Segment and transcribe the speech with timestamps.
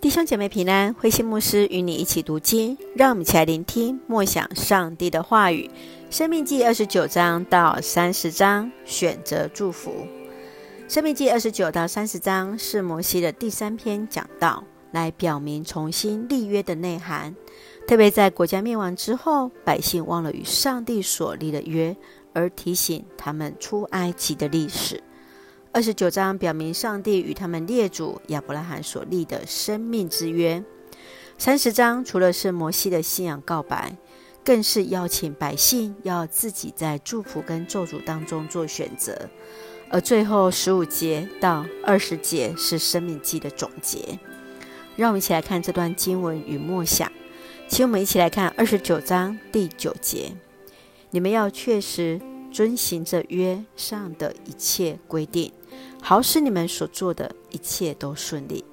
[0.00, 5.70] 弟兄姐妹平安，慧心牧师与你一起读经，让我们一起来聆听默想上帝的话语。
[6.08, 9.92] 生命记二十九章到三十章，选择祝福。
[10.88, 17.36] 生命记二十九到三十章是摩西的第三篇讲道，来表明重新立约的内涵。
[17.86, 21.94] 特别在国家灭亡之后，百姓忘了与上帝所立的约，
[22.32, 25.02] 而提醒他们出埃及的历史。
[25.72, 30.62] 二十九章表明上帝与他们列祖亚伯拉罕所立的生命之约。
[31.38, 33.96] 三十章除了是摩西的信仰告白，
[34.44, 39.30] 更是邀请百姓要自己在祝福跟咒诅当中做选择。
[39.90, 44.18] 而最后十五节到二十节是生命记的总结。
[44.96, 47.10] 让我们一起来看这段经文与默想。
[47.68, 50.32] 请我们一起来看二十九章第九节：
[51.10, 52.20] 你们要确实
[52.50, 55.52] 遵行着约上的一切规定。
[56.02, 58.64] 好使你们所做的一切都顺利。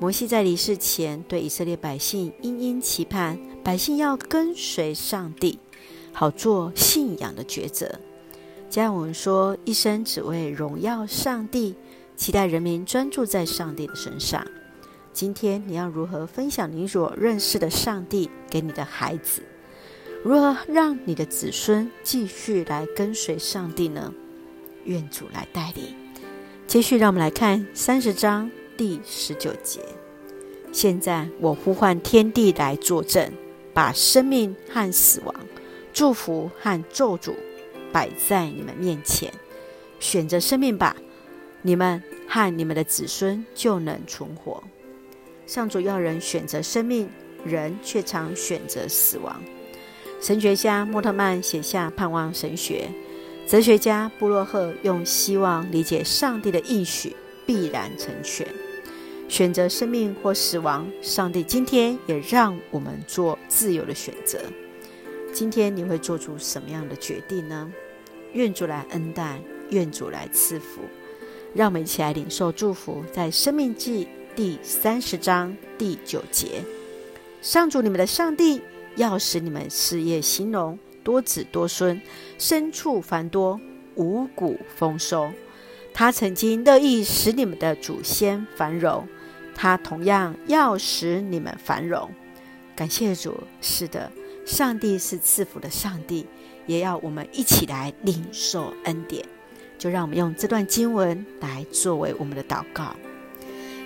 [0.00, 5.58] 摩西在离世前对以色列百姓殷殷期盼，百姓要跟随上帝，
[6.12, 8.00] 好做信仰的抉择。
[8.68, 11.74] 加尔文说，一生只为荣耀上帝，
[12.16, 14.44] 期待人民专注在上帝的身上。
[15.12, 19.42] 今天你要如何分享你所认识的上帝给你的孩子？
[20.22, 24.12] 如何让你的子孙继续来跟随上帝呢？
[24.84, 25.96] 愿主来带领。
[26.66, 29.80] 接续，让我们来看三十章第十九节。
[30.72, 33.32] 现在我呼唤天地来作证，
[33.72, 35.34] 把生命和死亡、
[35.90, 37.32] 祝福和咒诅
[37.90, 39.32] 摆在你们面前，
[40.00, 40.94] 选择生命吧，
[41.62, 44.62] 你们和你们的子孙就能存活。
[45.46, 47.08] 上主要人选择生命，
[47.42, 49.42] 人却常选择死亡。
[50.20, 52.90] 神学家莫特曼写下《盼望神学》。
[53.50, 58.46] 哲学家布洛赫用希望理解上帝的应许必然成全，
[59.28, 64.38] 选择生命或死亡，上帝今天也让我们做自由的选择。
[65.32, 67.72] 今天你会做出什么样的决定呢？
[68.34, 70.82] 愿主来恩待，愿主来赐福。
[71.54, 76.62] 让我们一起来领受祝福，在生命记第三十章第九节：
[77.40, 78.60] 上主你们的上帝
[79.00, 80.78] 要使你们事业兴隆。
[81.02, 82.00] 多子多孙，
[82.38, 83.58] 牲畜繁多，
[83.94, 85.32] 五谷丰收。
[85.94, 89.08] 他曾经乐意使你们的祖先繁荣，
[89.54, 92.10] 他同样要使你们繁荣。
[92.76, 94.12] 感谢主，是的，
[94.44, 96.26] 上帝是赐福的上帝，
[96.66, 99.24] 也要我们一起来领受恩典。
[99.78, 102.94] 就让我们用这段经文来作为我们的祷告。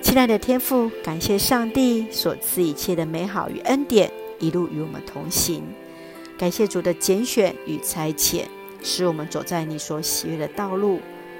[0.00, 4.10] 亲爱的天父，感谢上帝所赐一切的美好与恩典，
[4.40, 5.62] 一路与我们同行。
[6.36, 8.46] 感谢主的拣选与差遣，
[8.82, 10.98] 使我们走在你所喜悦的道路，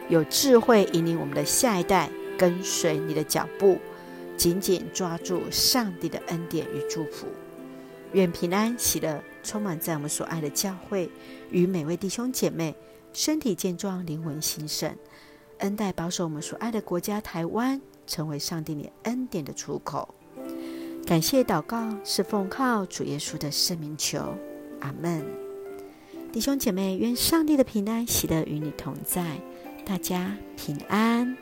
[0.08, 3.78] 有智慧引领我们的下一代跟随你的脚步，
[4.36, 7.26] 紧紧抓住上帝的恩典与祝福。
[8.12, 11.08] 愿平安喜乐充满在我们所爱的教会
[11.50, 12.74] 与每位弟兄姐妹，
[13.12, 14.94] 身体健壮，灵魂兴盛，
[15.58, 20.14] 恩待保守我们所爱的国家台湾，成为上帝你恩典的出口。
[21.10, 24.32] 感谢祷告是奉靠主耶稣的圣名求。
[24.78, 25.26] 阿门，
[26.32, 29.24] 弟兄姐妹，愿上帝的平安喜乐与你同在，
[29.84, 31.36] 大家平安。